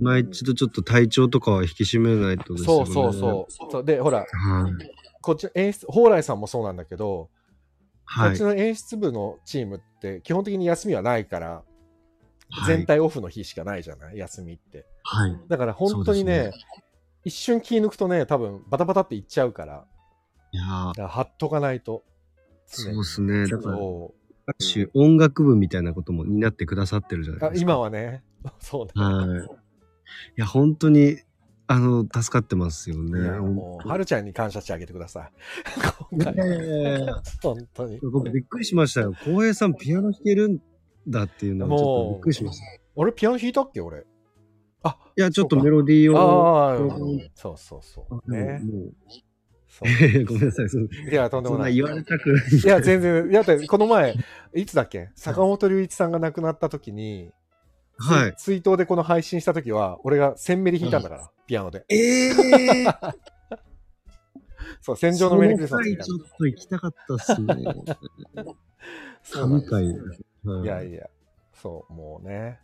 [0.00, 2.86] 今一度ちょっと体調とかは引き締めないとですよね。
[2.86, 4.72] そうそうそうそうでほらはい。
[5.20, 7.30] こっち演出蓬莱さんもそうなんだけど、
[8.04, 8.42] はいこっち。
[8.44, 11.62] の演出部のチームって基本的に休みはないから、は
[12.64, 14.16] い全体オフの日しかないじゃない？
[14.18, 14.86] 休みって。
[15.02, 15.36] はい。
[15.48, 16.56] だから本当にね、そうで
[17.24, 19.84] 一瞬気抜くとね、多分バタバタっていっちゃうから、
[20.52, 22.04] いや貼っとかないと。
[22.68, 23.46] そうですね。
[23.46, 23.78] だから、
[24.72, 27.72] 種音楽部みたいなことも担ってくださってるじゃないですか。
[27.72, 28.22] 今はね、
[28.60, 29.40] そうだ、はい。
[29.40, 29.46] い
[30.36, 31.18] や、本当に、
[31.66, 33.26] あの、助かってますよいね。
[33.26, 35.32] やもう、はるちゃんに感謝してあげてください。
[36.10, 36.36] 今回。
[36.36, 37.98] やいや本当に。
[38.00, 39.12] 僕びっくりしましたよ。
[39.24, 40.58] 浩平さんピアノ弾けるん
[41.06, 42.66] だっていうのはちょっとびっくりしました。
[42.66, 44.06] い俺、ピアノ弾いたっけ俺？
[44.82, 47.28] あ、や、ちょっとメロディーを。
[47.34, 48.22] そうそうそう。
[48.26, 48.60] あね。
[48.60, 48.94] もう
[50.26, 50.68] ごめんなさい。
[50.68, 51.64] そいや、とんでもな。
[51.64, 52.44] ない言われたくない。
[52.52, 53.28] いや、全然。
[53.30, 54.14] いや、だってこの前、
[54.54, 55.10] いつだっけ？
[55.14, 57.32] 坂本龍一さんが亡くなった時に、
[57.98, 58.34] はい。
[58.36, 61.30] 追悼でこの配信した時は、俺が1000メリ弾いたんだから。
[61.46, 61.84] ピアノで。
[61.88, 62.32] ええ
[64.80, 67.46] そう、戦場のメリークリスマスちょっと行きたかったっすね。
[67.46, 67.64] な。
[69.22, 69.78] そうな
[70.60, 70.64] ん。
[70.64, 71.08] いやいや、
[71.54, 72.60] そう、もうね。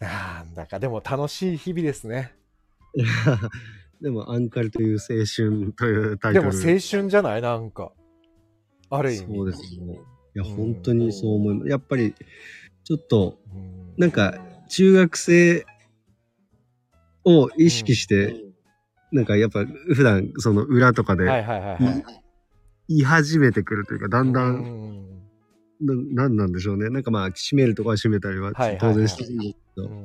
[0.00, 2.34] なんだか、でも楽しい日々ですね。
[2.94, 3.06] い や
[4.00, 6.50] でも、アンカルという青春というタイトル。
[6.50, 7.42] でも青春じゃない？
[7.42, 7.92] なんか。
[8.90, 9.36] ある意味。
[9.36, 9.94] そうですね。
[10.36, 11.68] いや、うん本当にそう思います。
[11.68, 12.14] やっぱり、
[12.84, 15.66] ちょっと、うんなんか、中学生
[17.24, 18.36] を意識して、
[19.10, 22.04] なんかやっぱ普段その裏とかではいはいはいはい。
[22.88, 25.08] 言い始めてくるというか、だんだん、ん。
[25.80, 26.90] ななんなんでしょうね。
[26.90, 30.04] なんかまあ、閉めるとかは閉めたりははいはいはい当然してるんですけど、うん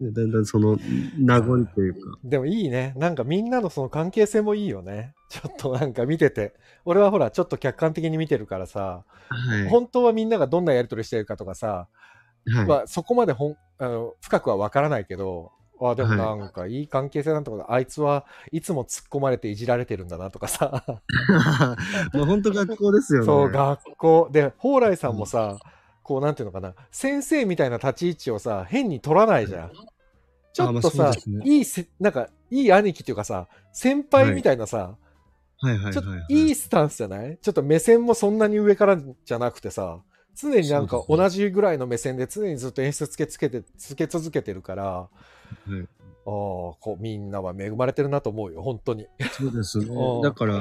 [0.00, 0.78] だんだんその
[1.18, 2.94] 名残というか、でもいいね。
[2.96, 5.14] なんかみんなのその関係性もいいよね。
[5.28, 6.54] ちょっとなんか見てて。
[6.84, 9.68] 俺はほら、ちょっと客観的に見てるからさ、はい。
[9.68, 11.88] 本当はみんながどんなやりとりしてるかとかさ、
[12.46, 20.84] はいまあ、そこまでほんあの深くは分からないけど、あでもなんかいい関係性なんてこと、あいつはいつも突っ込まれていじられてるんだなとかさ、
[22.14, 23.26] もう本当学校ですよね。
[23.26, 24.28] そう、学校。
[24.30, 25.58] で、蓬莱さんもさ、
[26.04, 29.72] こうなんていうのかな、先生みたいな立ち位置をさ、変に取らないじゃん。
[30.52, 34.96] ちょっとさ、ねいいせ、なんか、いい兄貴っていうかさ、先輩みたいなさ、
[35.58, 36.34] はいはいちょっとはいはい。
[36.34, 37.38] いいスタンスじゃない？
[37.40, 40.00] ちょっと目線もそんなに上からじゃなくてさ、
[40.36, 45.88] 常になんか同じぐらいの目線で常にずっと演出つけつけて、つけ続けてるから、ああ、はい
[46.26, 49.06] こうみんなは恵まれてるなと思うよ、本当に。
[49.32, 50.22] そうですね うん。
[50.22, 50.60] だから、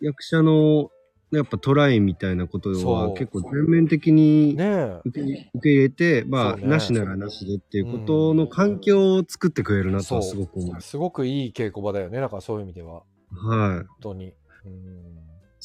[0.00, 0.90] 役者の
[1.38, 4.56] やっぱトライみたいなことは結構全面的に。
[5.04, 10.90] 受け受け入れて、まあ、ねなしならなしでっていうことの環境を作ってくれるなとすごく思います。
[10.90, 13.02] すごくいい稽古場だよね、だからそういう意味では。
[13.30, 13.86] はい。
[13.86, 14.34] 本当に。
[14.66, 15.14] うん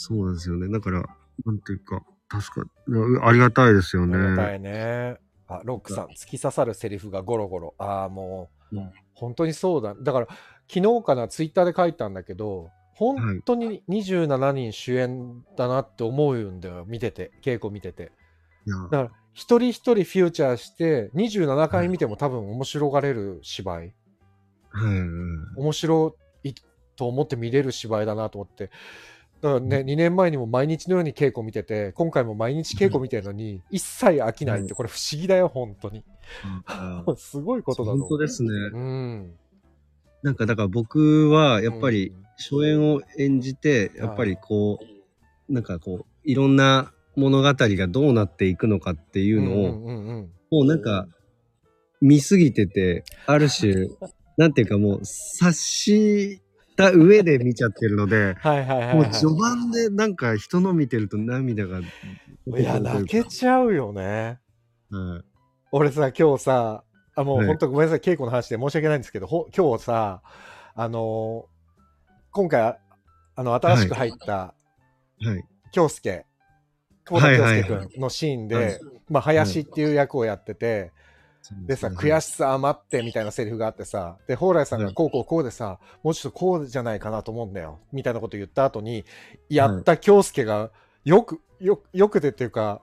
[0.02, 0.70] そうなんですよね。
[0.70, 1.04] だから、
[1.46, 2.02] なんていうか、
[2.40, 3.20] 助かる。
[3.26, 4.18] ありがたいですよあね。
[4.18, 5.18] りがたいね。
[5.48, 7.76] あ、ロックさん、突き刺さるセリフがゴロゴロ。
[7.78, 9.96] ああ、もう、うん本当にそうだ。
[10.02, 10.28] だから、
[10.74, 18.12] 昨日かな、ツイッターで書いたんだけど、本当に27人主演だなって思うんだよ、見てて、稽古見てて。
[18.68, 23.78] だから、一人一人フューチャーして、27回見ても多分面白がれる芝居。
[23.78, 23.94] はいはい
[25.58, 26.54] 面白い
[26.96, 28.70] と思って見れる芝居だなと思って。
[29.42, 36.04] だからね、2年前にも毎日のように稽古見てて、今回も毎日稽古見てるのに、一切飽きないって、これ不思議だよ、本当に。
[36.66, 37.94] あ すごいことだ。
[37.94, 38.50] 本当ですね。
[38.74, 39.34] うん。
[40.22, 51.08] なんか、だから僕は、やっぱりうん、初演を演じて、やっぱりこう、なんかこう、いろんな物語がどうなっていくのかっていうのを、うんうんうんうんもうなんか、
[52.02, 53.88] 見すぎてて、ある種、
[54.36, 56.42] なんていうかもう、察し
[56.76, 61.82] た上で見ちゃってるので、 もうは序盤でなんか人の見てると涙が。
[61.82, 61.84] い。
[62.48, 64.40] いや、泣けちゃうよね。
[64.90, 65.26] はい。
[65.72, 66.84] 俺さ、今日さ、
[67.16, 70.24] あ、もうはい本当ごめんなさい、稽古の話で申し訳ないんですけど、ほ今日さ、
[70.74, 71.59] あのー
[72.32, 72.78] 今回、
[73.36, 74.54] あの、新しく入った、は
[75.20, 75.44] い。
[75.72, 76.26] 京介、
[77.06, 78.80] 久保田京介君のシーンで、はい。
[79.10, 80.92] まあ、林っていう役をやってて、
[81.66, 84.94] でさ、悔ししさ余ってみたいなセリフがあってさ、で、蓬莱さんがはい。
[84.94, 89.06] こうこうこうでさ、もうちょっとこうじゃないかなと思うんだよ、みたいなこと言った後に、
[89.50, 90.70] やった京介が、
[91.06, 92.82] よく、よ、よくでっていうか、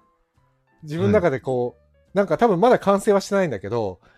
[0.82, 4.11] 自分の中でこう、なんか多分まだ完成はしてないんだけど、はい。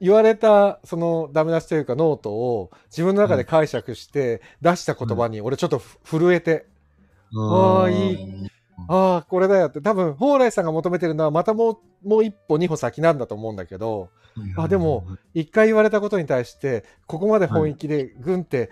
[0.00, 6.66] 言われたそのダメ出しというかノートを自分の中で解釈して出した言葉に俺ちょっとふ震えて、
[7.36, 8.50] あーいい。
[8.88, 14.10] ああ、これだよって、多分、蓬莱さんが求めてるのは、またもう、もう一歩、二歩先なんだと思うんだけど、
[14.56, 18.70] あでも、一回言われたことに対して、ここまで本意気で、ぐんって、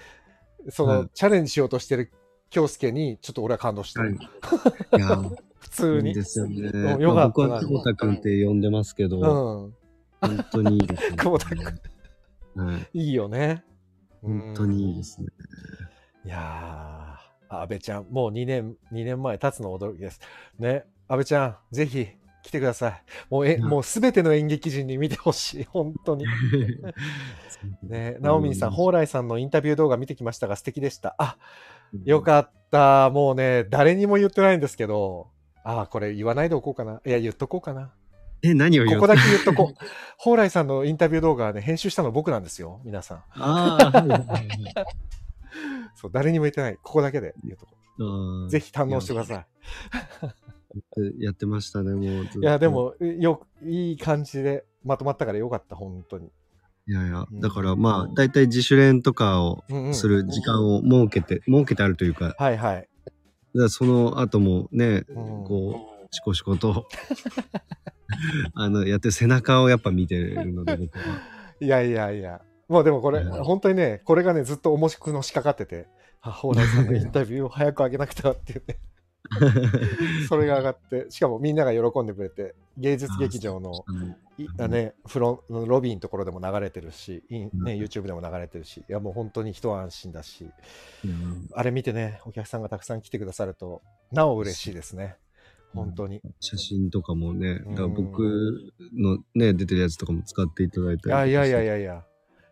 [0.70, 1.08] その、はい。
[1.14, 2.12] チャレンジしようとしてる
[2.50, 4.02] 京介に、ちょっと俺は感動した。
[4.02, 4.18] はい。
[5.58, 6.08] 普通に。
[6.10, 6.22] いいで。
[6.24, 6.54] すよね。
[6.56, 9.74] うんよかった僕は久保田君って呼んでますけど、うん。
[10.22, 11.16] 本当にいいですね。
[11.16, 11.64] 久保田君
[12.54, 12.98] はい。
[12.98, 13.64] いいよね。
[14.22, 15.28] 本当にいいですね。
[16.24, 20.20] いやー、安倍ちゃん、もう2年、2年前、経つの驚きです。
[20.58, 22.06] ね、安倍ちゃん、ぜひ
[22.42, 23.02] 来てください。
[23.30, 26.24] もう、え、うんもうすべての演劇人に見てほしい、 本当に。
[27.82, 31.14] ね、ナオミンさん、蓬莱さんのインタビュー動画見てきましたが素敵でした。
[31.18, 31.36] あ、
[32.04, 33.10] よかった。
[33.10, 35.28] もうね、誰にも言ってないんですけど、
[35.64, 37.00] あ、これ言わないでおこうかな。
[37.04, 37.92] いや、言っとこうかな。
[38.42, 39.00] え、何を言う？
[39.00, 39.84] ここだけ言っとこう。
[40.18, 43.18] 蓬莱さんのインタビュー動画はね、編集したの僕なんですよ、皆さん。
[43.30, 44.04] ああ、
[45.94, 46.76] そう、誰にも言ってない。
[46.82, 49.46] ここだけで言うとこあーぜひ堪能してください。
[51.22, 52.24] やってましたね、もう。
[52.24, 52.68] いや、で。
[52.68, 56.30] も、よ、いい感じでまとまったからよかった、本当に。
[56.88, 62.88] いやいやう、んだからまあ、だいたい自主練とかをする時間を設けて、設けてあるというか、はいはい。
[63.54, 66.86] らその後もね、うんこう、シコシコと、
[68.54, 71.04] あの、やってる背中をやっぱ見てるので、僕は。
[71.60, 72.42] いやいやいや。
[72.68, 75.88] もうでもこれ、うん本当にね、これがね、ずっと重くのしかかってて、
[76.20, 78.78] あ、蓬莱さんのインタビューを早く上げなくてはっていうね、
[80.28, 83.72] それが上がって、しかもみんなが喜んでくれて、芸術劇場の
[84.58, 90.50] あね、フロンロビーのところでも流れてるし、ね、YouTube でも流れてるし、いやもう本当に一安心だし、
[91.04, 95.16] うんあれ見てね、お客さんがたくさん来てくださると、なお嬉しいですね。
[95.74, 96.20] 本当に。
[96.40, 102.04] 写真とかもね、だ僕のね、出てるやつとかも使っていただいたりいやいやいやいや。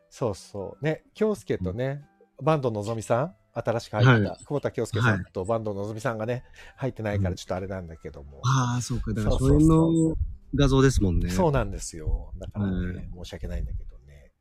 [0.09, 0.85] そうそう。
[0.85, 2.05] ね、京介とね、
[2.43, 6.45] バンドのぞみさん、新しく入った、は久保田京介さんとバンドのぞみさんがね、
[6.77, 8.41] 入ってないかうんらちょっとあれなんだけども。
[8.45, 9.13] ああ、そうか。
[9.13, 10.15] だからそれの
[10.55, 11.31] 画像ですもんね。
[11.31, 12.33] そうなんですよ。
[12.39, 14.33] だからね、う申し訳ないんだけどね。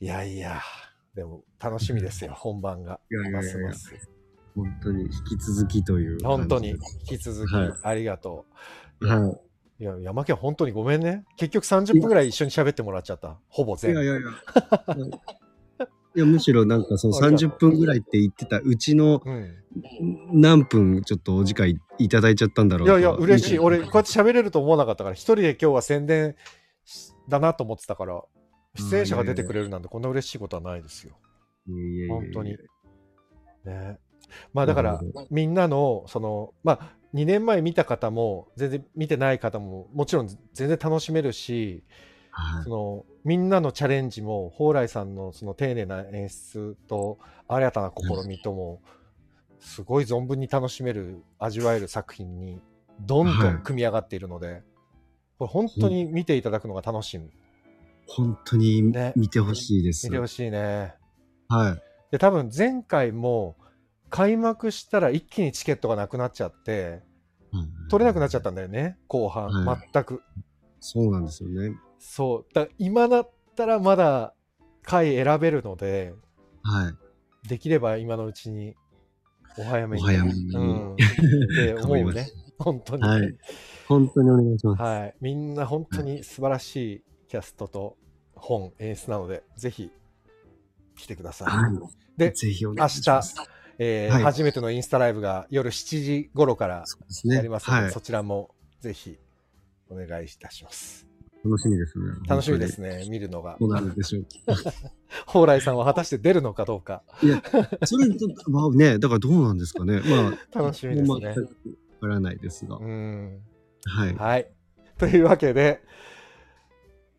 [0.00, 0.60] いやいや、
[1.14, 3.00] でも楽しみですよ、本番が。
[3.10, 3.94] いやいやいやますます
[4.54, 6.24] 本当に引き続きという。
[6.24, 8.46] 本当に引き続きはいありがと
[9.00, 9.06] う。
[9.06, 9.44] はい
[9.84, 11.24] や、山家本当にごめんね。
[11.36, 13.38] 結局30分ぐらい一緒に喋ってもらっちゃった。
[13.48, 13.76] ほぼい。
[13.76, 14.04] い全部。
[14.04, 14.30] やいやいや。
[16.16, 23.58] いや、むしろなんかその30分ぐらいって言ってたうちのうん、何分ちょっとお時間いいただいちゃったんだろというやいや、嬉しい。
[23.58, 26.36] 俺、こうやって喋れると思わなかったから、一人で今日は宣伝
[26.84, 28.22] しだなと思ってたから、
[28.76, 31.18] 出演者が出てくれるなんてこんな嬉しいことはないですよ。
[32.08, 32.56] 本当に。
[33.64, 33.98] ね。
[34.52, 41.84] まあだからみんなの、その、まあ、2年前見た方も、全然見てない方も、もちろん全然楽しめるし、
[42.34, 42.64] はい。
[42.64, 48.82] そのみんなのチャレンジも蓬莱さんのその丁寧な演出と新たな試みとも
[49.60, 52.60] すごい存分に楽しめる味わえる作品に
[53.00, 54.62] どんどん組み上がっているので、
[55.38, 57.30] これ本当に見ていただくのが楽しみ。
[58.06, 59.12] 本当にね。
[59.16, 60.06] 見てほしいです。
[60.06, 60.94] 見てほしいね。
[61.48, 61.82] はい。
[62.10, 63.56] で多分前回も
[64.14, 67.02] 開幕したら一気にチケットがなくなっちゃって
[67.90, 70.22] 取れなくなっちゃったんだよね後半、はい全く
[70.78, 71.74] そうなんですよね。
[71.98, 74.34] そうだ今だったらまだ
[74.82, 76.14] 回選べるので
[76.62, 76.90] は
[77.44, 77.48] い。
[77.48, 78.76] できれば今のうちに
[79.58, 80.02] お早めに。
[80.04, 80.92] お早めにうん。
[80.94, 82.34] って思うね頑張ります。
[82.58, 83.02] 本当に。
[83.02, 83.38] ははいい。
[83.88, 85.14] 本当にお願いします。
[85.20, 87.96] みんな本当に素晴らしいキャストと
[88.36, 89.90] 本、演出なので、ぜひ
[90.96, 91.48] 来てください。
[91.48, 91.72] はい。
[92.16, 93.34] でぜひお願いします。
[93.78, 96.84] えーはい初めてのインスタライブが夜7時頃から。
[97.24, 97.92] やりますので、はい。
[97.92, 99.18] そちらもぜひ
[99.90, 101.06] お願いいたします。
[101.44, 102.04] 楽しみですね。
[102.26, 103.66] 楽しみですね、見るのがど。
[103.66, 104.26] うなるんでしょう。
[105.26, 107.42] 蓬莱さんは果たして出るのかどうか、いや、
[107.84, 110.00] それと、まあね、だからどうなんですかね。
[110.00, 111.34] まあ、 楽しみですねわ
[112.00, 112.76] からないですが。
[112.76, 113.40] うん。
[113.84, 114.14] はい。
[114.14, 114.50] はい。
[114.96, 115.82] というわけで、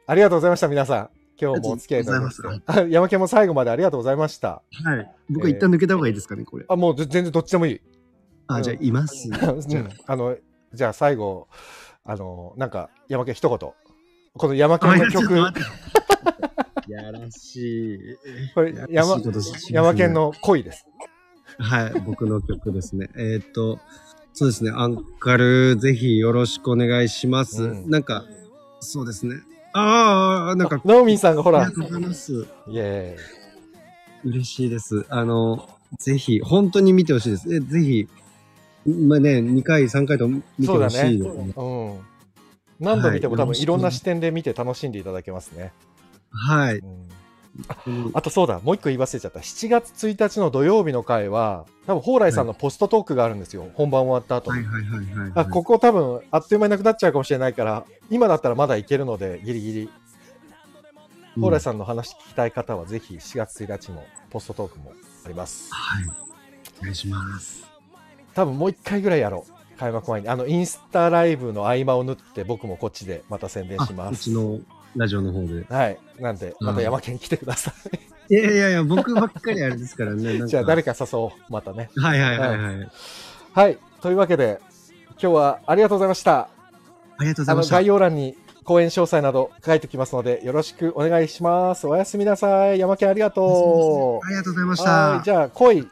[0.08, 1.10] ありがとうございました、皆さん。
[1.40, 4.62] 今日もお付き合いいただきましてありがとうあ山家も最後までありがとうございました。
[4.84, 5.12] はい。
[5.30, 6.66] 僕は一旦抜けた方がいいですかね、これ。
[6.68, 7.82] あ、もうぜ全然どっちでもいい。
[8.48, 9.30] あ、 じゃあ、います。
[10.08, 10.38] あの、
[10.74, 11.48] じゃあ最後、
[12.04, 13.60] あの、なんか、山家一言。
[14.38, 14.98] この山家あ。
[14.98, 15.34] の曲、
[16.88, 18.00] やらしい。
[18.54, 19.20] これ山
[19.72, 20.86] 山県の恋です。
[21.58, 23.10] はい、僕の曲ですね。
[23.18, 23.80] えーっと、
[24.34, 27.64] そうですね、アンカル、ぜひよろしくお願いします。
[27.64, 28.26] うんなんか、
[28.80, 29.38] そうですね。
[29.78, 32.48] ああ、なんか、ナオミンさんがほらありが、とうございます。
[32.68, 33.18] イエ
[34.24, 35.06] 嬉しいです。
[35.10, 35.68] あの、
[36.00, 37.54] ぜひ、本当に見てほしいです。
[37.54, 38.08] えぜひ、
[38.88, 40.62] まあね、2回、3回と見ーイ。
[40.62, 40.92] てほそうだね。
[40.92, 41.54] しいですね。
[41.58, 42.00] うん。
[42.80, 45.74] 何度見てもはい多分いろんな視点で見て楽しんでいただけますね。
[46.32, 46.78] はい。
[46.78, 47.25] うんうん
[48.14, 49.40] あとそうだ、もう一個言い忘れちゃった。
[49.40, 53.70] 7月1日の土曜日の回は、多分蓬莱さんのポストトークがあるんですよ。
[53.76, 54.66] 本番終わった後に。
[54.66, 55.32] はいはいはいはい、はい。
[55.36, 59.82] あここ多分あっという間になくなっちゃうかもしれないから、今だったらまだいけるので、ギリギリ。
[59.84, 59.90] うん
[61.36, 64.94] 蓬莱さんの話聞きたい方は、ぜひ4月1日もポストトークも
[65.26, 65.70] あります。
[65.74, 66.06] はい。
[66.80, 67.68] お願いします。
[68.34, 69.78] 多分もう一回ぐらいやろう。
[69.78, 70.30] 開幕前に。
[70.30, 74.14] あの、インスタライブの合間を縫って、僕もこっちでまた宣伝しあます。
[74.14, 74.60] うちの
[74.96, 75.66] ラジオの方で。
[75.70, 75.98] はい。
[76.20, 77.72] なんで、また山県来てくださ
[78.30, 78.34] い。
[78.34, 80.46] いやいやいや、僕ばっかりあれですからね。
[80.48, 81.32] じゃあ誰か誘おう。
[81.52, 81.90] またね。
[81.96, 82.90] はいはいはいはい。
[83.54, 83.78] はい。
[84.02, 84.60] というわけで、
[85.22, 86.40] 今日はありがとうございました。
[86.40, 86.50] あ
[87.22, 87.76] りがとうございました。
[87.76, 91.86] 概要欄に公演詳細など書いておきますので、よろしくお願いします。
[91.88, 92.80] おやすみなさい。
[92.80, 94.76] 山県ありがとありがとうございまう。
[94.76, 94.92] した。
[94.92, 95.24] はい。
[95.24, 95.88] じゃあ、声、うん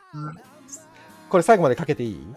[1.29, 2.27] これ最後までかけていい？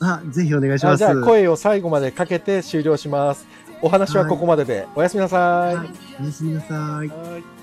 [0.00, 0.94] あ、ぜひお願いします。
[0.94, 3.46] あじゃあ、声を最後までかけて終了します。
[3.82, 5.76] お話はここまでで、おやすみなさい。
[5.76, 5.88] はい
[6.20, 7.55] おやすみなさい。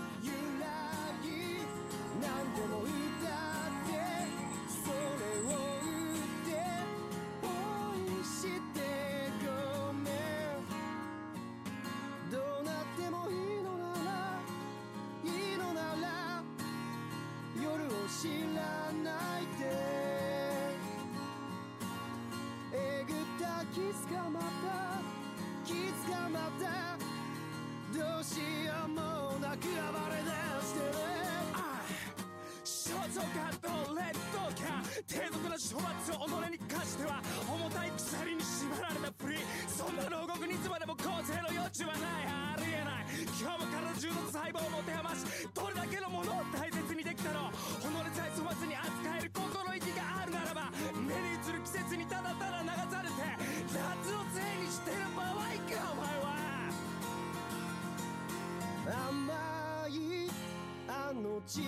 [61.46, 61.60] 違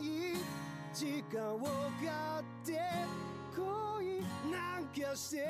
[0.00, 0.36] い
[0.94, 2.08] 時間を買
[2.40, 2.80] って
[3.54, 5.46] 恋なんかして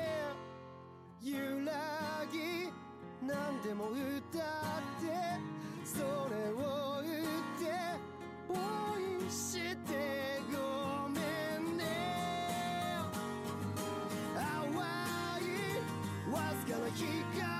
[1.23, 1.35] 揺
[1.65, 2.69] らぎ
[3.25, 4.41] 何でも歌っ
[4.99, 5.05] て
[5.85, 7.25] それを言っ
[7.57, 7.63] て
[8.47, 9.53] 恋し
[9.85, 11.19] てごめ
[11.71, 11.85] んね
[14.35, 14.75] 淡い
[16.29, 17.58] わずかな光